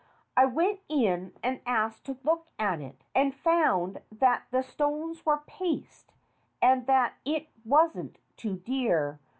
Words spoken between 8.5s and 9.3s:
dear.